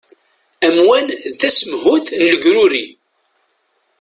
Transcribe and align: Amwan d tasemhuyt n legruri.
Amwan 0.67 1.07
d 1.31 1.35
tasemhuyt 1.39 2.07
n 2.13 2.19
legruri. 2.29 2.85